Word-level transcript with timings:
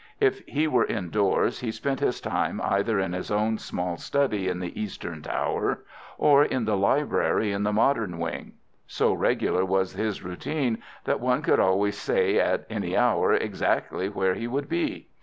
If 0.19 0.39
he 0.47 0.67
were 0.67 0.87
indoors 0.87 1.59
he 1.59 1.71
spent 1.71 1.99
his 1.99 2.19
time 2.19 2.59
either 2.63 2.99
in 2.99 3.13
his 3.13 3.29
own 3.29 3.59
small 3.59 3.97
study 3.97 4.47
in 4.47 4.57
the 4.57 4.81
Eastern 4.81 5.21
Tower, 5.21 5.83
or 6.17 6.43
in 6.43 6.65
the 6.65 6.75
library 6.75 7.51
in 7.51 7.61
the 7.61 7.71
modern 7.71 8.17
wing. 8.17 8.53
So 8.87 9.13
regular 9.13 9.63
was 9.63 9.93
his 9.93 10.23
routine 10.23 10.81
that 11.03 11.19
one 11.19 11.43
could 11.43 11.59
always 11.59 11.99
say 11.99 12.39
at 12.39 12.65
any 12.67 12.97
hour 12.97 13.33
exactly 13.35 14.09
where 14.09 14.33
he 14.33 14.47
would 14.47 14.67
be. 14.67 15.07